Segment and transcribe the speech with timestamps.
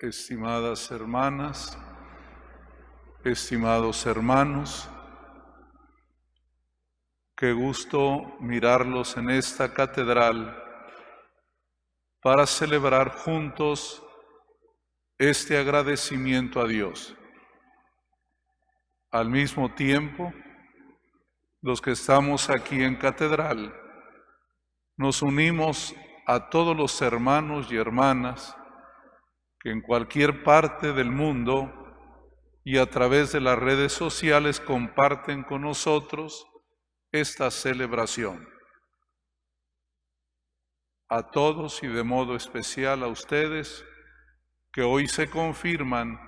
[0.00, 1.76] estimadas hermanas,
[3.22, 4.88] estimados hermanos,
[7.36, 10.56] qué gusto mirarlos en esta catedral
[12.22, 14.02] para celebrar juntos
[15.18, 17.14] este agradecimiento a Dios.
[19.10, 20.32] Al mismo tiempo,
[21.60, 23.74] los que estamos aquí en catedral,
[24.96, 25.94] nos unimos
[26.26, 28.56] a todos los hermanos y hermanas
[29.60, 31.72] que en cualquier parte del mundo
[32.64, 36.46] y a través de las redes sociales comparten con nosotros
[37.12, 38.48] esta celebración.
[41.08, 43.84] A todos y de modo especial a ustedes
[44.72, 46.18] que hoy se confirman,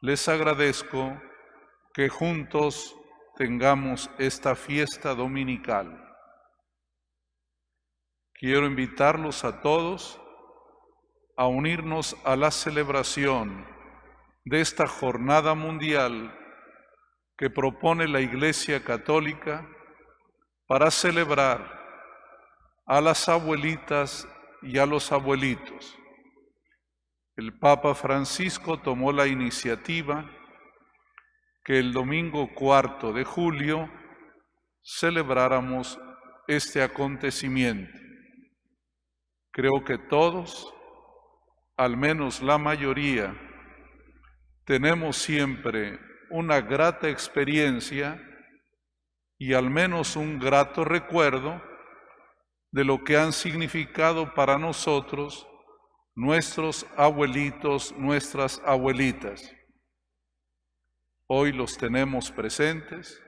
[0.00, 1.20] les agradezco
[1.94, 2.94] que juntos
[3.36, 6.02] tengamos esta fiesta dominical.
[8.34, 10.20] Quiero invitarlos a todos
[11.36, 13.66] a unirnos a la celebración
[14.44, 16.34] de esta jornada mundial
[17.36, 19.68] que propone la Iglesia Católica
[20.66, 21.76] para celebrar
[22.86, 24.26] a las abuelitas
[24.62, 25.98] y a los abuelitos.
[27.36, 30.24] El Papa Francisco tomó la iniciativa
[31.64, 33.90] que el domingo cuarto de julio
[34.82, 35.98] celebráramos
[36.46, 37.98] este acontecimiento.
[39.50, 40.72] Creo que todos
[41.76, 43.36] al menos la mayoría,
[44.64, 48.20] tenemos siempre una grata experiencia
[49.38, 51.62] y al menos un grato recuerdo
[52.72, 55.46] de lo que han significado para nosotros
[56.14, 59.54] nuestros abuelitos, nuestras abuelitas.
[61.26, 63.22] Hoy los tenemos presentes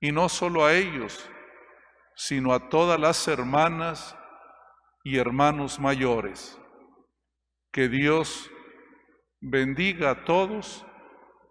[0.00, 1.28] y no solo a ellos,
[2.14, 4.16] sino a todas las hermanas
[5.02, 6.59] y hermanos mayores
[7.72, 8.50] que Dios
[9.40, 10.84] bendiga a todos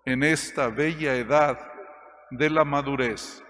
[0.06, 1.60] en esta bella edad
[2.32, 3.44] de la madurez.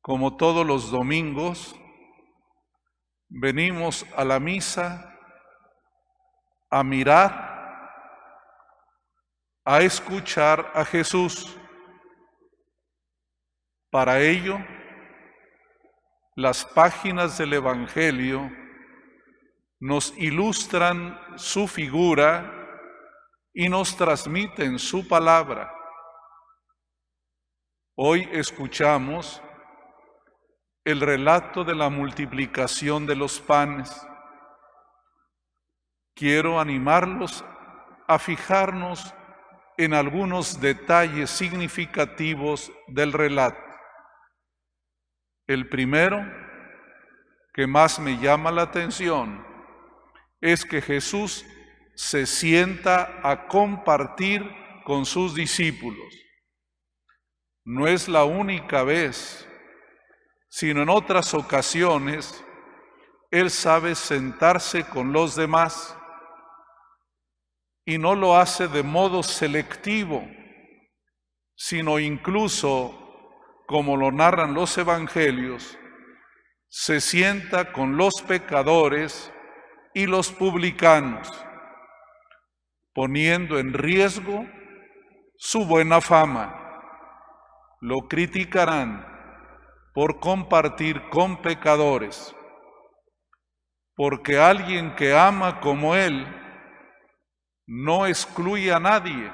[0.00, 1.74] Como todos los domingos,
[3.28, 5.08] venimos a la misa
[6.70, 7.50] a mirar,
[9.64, 11.56] a escuchar a Jesús.
[13.90, 14.58] Para ello,
[16.34, 18.61] las páginas del Evangelio
[19.82, 22.70] nos ilustran su figura
[23.52, 25.74] y nos transmiten su palabra.
[27.96, 29.42] Hoy escuchamos
[30.84, 34.06] el relato de la multiplicación de los panes.
[36.14, 37.44] Quiero animarlos
[38.06, 39.12] a fijarnos
[39.78, 43.58] en algunos detalles significativos del relato.
[45.48, 46.24] El primero,
[47.52, 49.50] que más me llama la atención,
[50.42, 51.46] es que Jesús
[51.94, 54.44] se sienta a compartir
[54.84, 56.12] con sus discípulos.
[57.64, 59.48] No es la única vez,
[60.48, 62.44] sino en otras ocasiones,
[63.30, 65.96] Él sabe sentarse con los demás
[67.84, 70.28] y no lo hace de modo selectivo,
[71.54, 72.98] sino incluso,
[73.68, 75.78] como lo narran los evangelios,
[76.68, 79.32] se sienta con los pecadores
[79.94, 81.30] y los publicanos,
[82.94, 84.46] poniendo en riesgo
[85.36, 86.58] su buena fama.
[87.80, 89.06] Lo criticarán
[89.92, 92.34] por compartir con pecadores,
[93.94, 96.26] porque alguien que ama como Él
[97.66, 99.30] no excluye a nadie.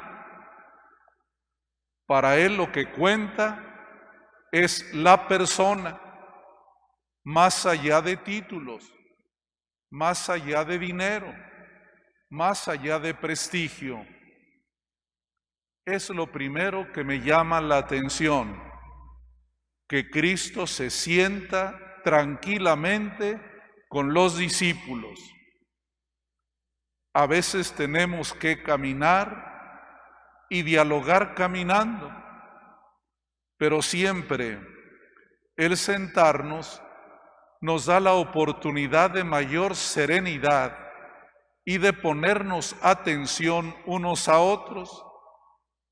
[2.07, 3.65] Para Él lo que cuenta
[4.51, 6.01] es la persona,
[7.23, 8.98] más allá de títulos
[9.91, 11.35] más allá de dinero,
[12.29, 14.07] más allá de prestigio.
[15.87, 18.63] Es lo primero que me llama la atención,
[19.89, 23.41] que Cristo se sienta tranquilamente
[23.89, 25.19] con los discípulos.
[27.15, 32.11] A veces tenemos que caminar y dialogar caminando,
[33.57, 34.61] pero siempre
[35.57, 36.83] el sentarnos
[37.61, 40.79] nos da la oportunidad de mayor serenidad
[41.65, 45.05] y de ponernos atención unos a otros,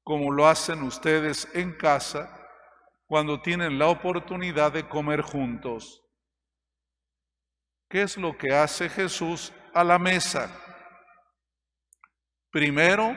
[0.02, 2.32] como lo hacen ustedes en casa
[3.06, 6.02] cuando tienen la oportunidad de comer juntos.
[7.88, 10.50] ¿Qué es lo que hace Jesús a la mesa?
[12.50, 13.16] Primero,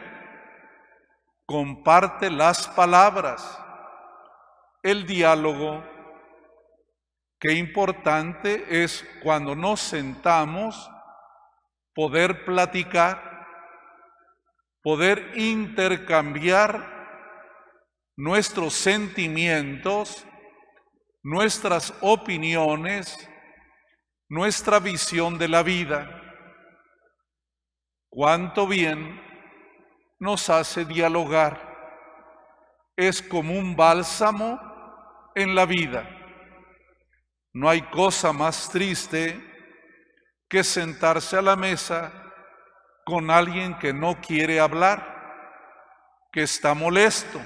[1.45, 3.59] comparte las palabras,
[4.83, 5.83] el diálogo
[7.39, 10.91] Qué importante es cuando nos sentamos
[11.95, 13.47] poder platicar,
[14.81, 16.99] poder intercambiar
[18.17, 20.25] nuestros sentimientos,
[21.23, 23.29] nuestras opiniones,
[24.27, 26.21] nuestra visión de la vida.
[28.09, 29.21] Cuánto bien
[30.19, 31.69] nos hace dialogar.
[32.97, 34.59] Es como un bálsamo
[35.35, 36.18] en la vida.
[37.53, 39.39] No hay cosa más triste
[40.47, 42.11] que sentarse a la mesa
[43.05, 47.41] con alguien que no quiere hablar, que está molesto,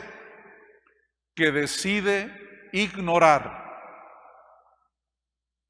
[1.36, 3.64] que decide ignorar.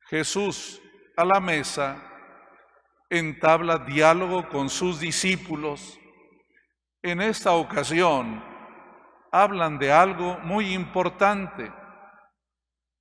[0.09, 0.81] Jesús
[1.15, 1.97] a la mesa
[3.09, 5.99] entabla diálogo con sus discípulos.
[7.03, 8.43] En esta ocasión
[9.31, 11.71] hablan de algo muy importante.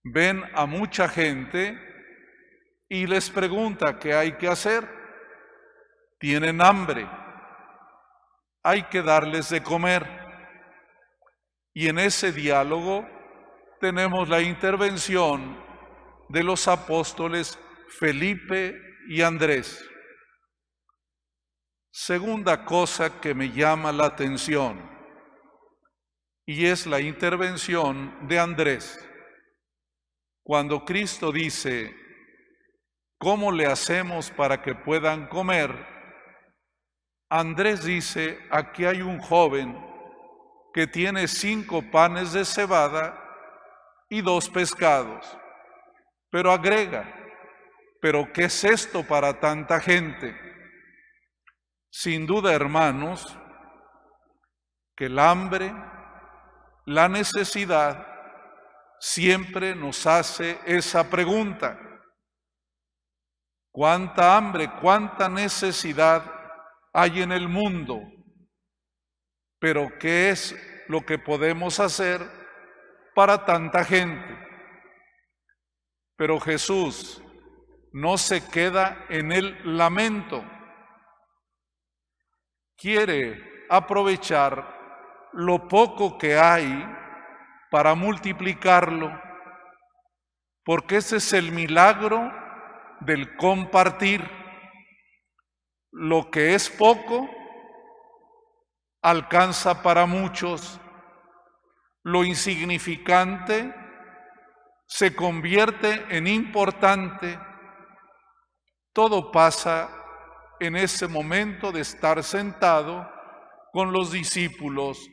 [0.04, 1.78] Ven a mucha gente
[2.88, 4.88] y les pregunta qué hay que hacer.
[6.18, 7.08] Tienen hambre.
[8.62, 10.06] Hay que darles de comer.
[11.74, 13.08] Y en ese diálogo
[13.80, 15.60] tenemos la intervención
[16.28, 17.58] de los apóstoles
[17.88, 19.88] Felipe y Andrés.
[21.90, 24.90] Segunda cosa que me llama la atención
[26.46, 28.98] y es la intervención de Andrés.
[30.42, 31.94] Cuando Cristo dice,
[33.18, 35.86] ¿cómo le hacemos para que puedan comer?
[37.30, 39.78] Andrés dice, aquí hay un joven
[40.74, 43.18] que tiene cinco panes de cebada
[44.08, 45.38] y dos pescados.
[46.30, 47.04] Pero agrega,
[48.00, 50.36] pero ¿qué es esto para tanta gente?
[51.90, 53.38] Sin duda, hermanos,
[54.96, 55.72] que el hambre,
[56.86, 58.11] la necesidad,
[59.02, 61.76] siempre nos hace esa pregunta.
[63.72, 66.22] ¿Cuánta hambre, cuánta necesidad
[66.92, 68.00] hay en el mundo?
[69.58, 70.54] Pero ¿qué es
[70.86, 72.20] lo que podemos hacer
[73.12, 74.38] para tanta gente?
[76.16, 77.20] Pero Jesús
[77.92, 80.44] no se queda en el lamento.
[82.76, 87.01] Quiere aprovechar lo poco que hay
[87.72, 89.10] para multiplicarlo,
[90.62, 92.30] porque ese es el milagro
[93.00, 94.30] del compartir.
[95.90, 97.28] Lo que es poco
[99.02, 100.80] alcanza para muchos,
[102.04, 103.74] lo insignificante
[104.86, 107.38] se convierte en importante
[108.92, 109.88] todo pasa
[110.60, 113.10] en ese momento de estar sentado
[113.72, 115.08] con los discípulos.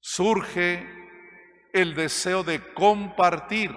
[0.00, 0.86] Surge
[1.72, 3.74] el deseo de compartir,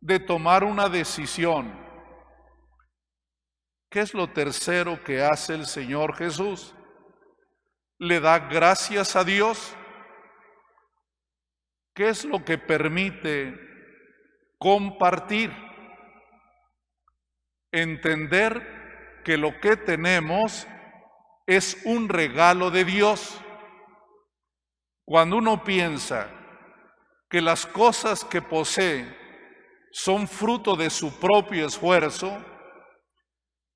[0.00, 1.80] de tomar una decisión.
[3.90, 6.74] ¿Qué es lo tercero que hace el Señor Jesús?
[7.98, 9.76] Le da gracias a Dios.
[11.94, 13.54] ¿Qué es lo que permite
[14.58, 15.52] compartir?
[17.72, 20.66] entender que lo que tenemos
[21.46, 23.41] es un regalo de Dios.
[25.04, 26.30] Cuando uno piensa
[27.28, 29.06] que las cosas que posee
[29.90, 32.42] son fruto de su propio esfuerzo,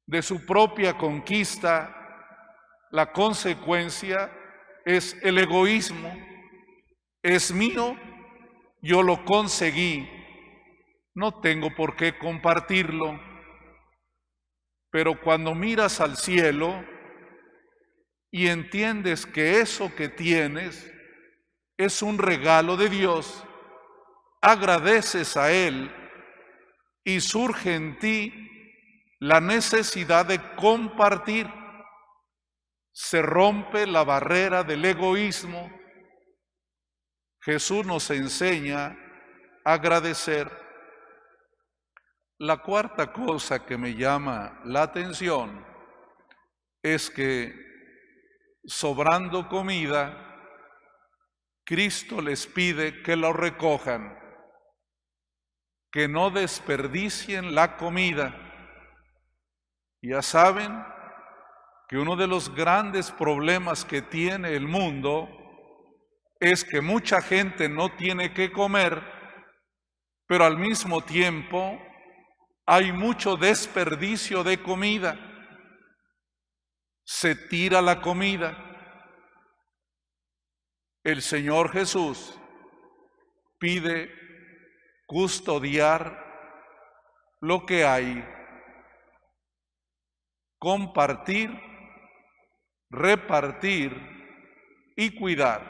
[0.06, 1.92] de su propia conquista,
[2.90, 4.30] la consecuencia
[4.84, 6.16] es el egoísmo.
[7.22, 7.96] Es mío,
[8.80, 10.08] yo lo conseguí,
[11.14, 13.20] no tengo por qué compartirlo.
[14.90, 16.84] Pero cuando miras al cielo
[18.30, 20.92] y entiendes que eso que tienes
[21.76, 23.44] es un regalo de Dios,
[24.40, 25.90] agradeces a Él
[27.04, 28.32] y surge en ti
[29.20, 31.48] la necesidad de compartir.
[32.92, 35.70] Se rompe la barrera del egoísmo.
[37.42, 38.96] Jesús nos enseña
[39.64, 40.50] a agradecer
[42.38, 45.64] la cuarta cosa que me llama la atención
[46.82, 47.54] es que
[48.64, 50.25] sobrando comida,
[51.66, 54.16] Cristo les pide que lo recojan,
[55.90, 58.34] que no desperdicien la comida.
[60.00, 60.72] Ya saben
[61.88, 65.28] que uno de los grandes problemas que tiene el mundo
[66.38, 69.02] es que mucha gente no tiene que comer,
[70.28, 71.80] pero al mismo tiempo
[72.64, 75.18] hay mucho desperdicio de comida.
[77.04, 78.65] Se tira la comida.
[81.06, 82.36] El Señor Jesús
[83.60, 84.12] pide
[85.06, 86.20] custodiar
[87.40, 88.32] lo que hay.
[90.58, 91.48] compartir,
[92.90, 93.92] repartir
[94.96, 95.62] y cuidar.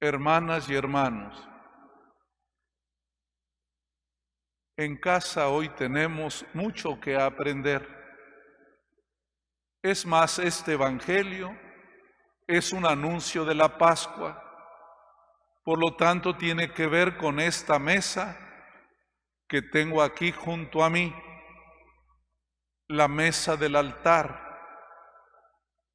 [0.00, 1.46] Hermanas y hermanos,
[4.78, 7.86] en casa hoy tenemos mucho que aprender.
[9.82, 11.67] Es más, este Evangelio
[12.48, 14.42] es un anuncio de la Pascua,
[15.62, 18.38] por lo tanto tiene que ver con esta mesa
[19.46, 21.14] que tengo aquí junto a mí,
[22.88, 24.46] la mesa del altar.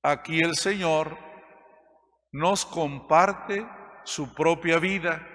[0.04, 1.18] Aquí el Señor
[2.32, 3.68] nos comparte
[4.04, 5.28] su propia vida.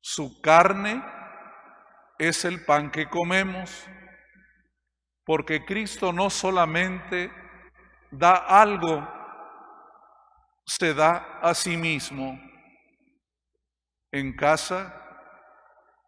[0.00, 1.04] Su carne
[2.18, 3.86] es el pan que comemos,
[5.26, 7.30] porque Cristo no solamente
[8.10, 9.21] da algo,
[10.66, 12.40] se da a sí mismo.
[14.10, 14.94] En casa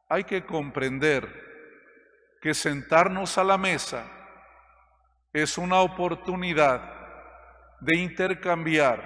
[0.09, 1.45] hay que comprender
[2.41, 4.05] que sentarnos a la mesa
[5.33, 6.81] es una oportunidad
[7.81, 9.03] de intercambiar,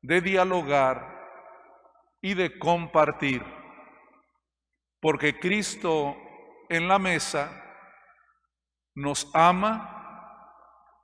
[0.00, 1.10] de dialogar
[2.22, 3.44] y de compartir.
[5.00, 6.16] Porque Cristo
[6.68, 7.50] en la mesa
[8.94, 10.54] nos ama,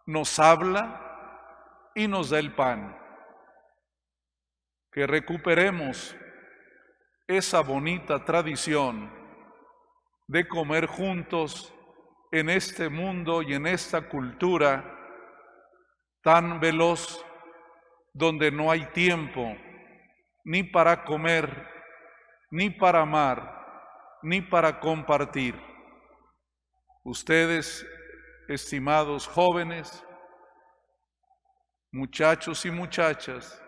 [0.07, 3.06] nos habla y nos da el pan.
[4.97, 6.17] Que recuperemos
[7.29, 9.13] esa bonita tradición
[10.27, 11.71] de comer juntos
[12.33, 14.91] en este mundo y en esta cultura
[16.23, 17.23] tan veloz
[18.15, 19.55] donde no hay tiempo
[20.45, 21.69] ni para comer,
[22.51, 25.61] ni para amar, ni para compartir.
[27.05, 27.87] Ustedes,
[28.49, 30.03] estimados jóvenes,
[31.93, 33.63] muchachos y muchachas,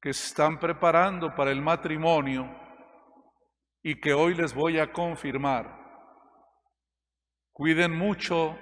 [0.00, 2.48] que se están preparando para el matrimonio
[3.82, 5.76] y que hoy les voy a confirmar.
[7.52, 8.56] Cuiden mucho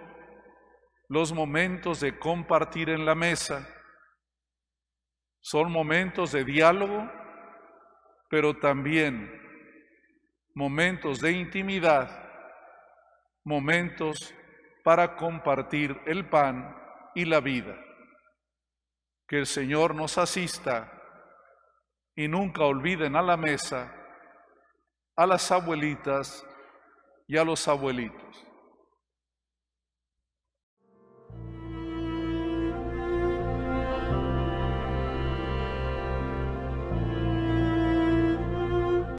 [1.08, 3.68] los momentos de compartir en la mesa.
[5.40, 7.08] Son momentos de diálogo,
[8.30, 9.30] pero también
[10.54, 12.08] momentos de intimidad,
[13.44, 14.34] momentos
[14.82, 16.74] para compartir el pan
[17.14, 17.78] y la vida.
[19.28, 20.95] Que el Señor nos asista
[22.16, 23.92] y nunca olviden a la mesa
[25.16, 26.44] a las abuelitas
[27.26, 28.45] y a los abuelitos.